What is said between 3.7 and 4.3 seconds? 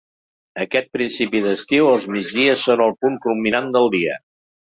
del dia.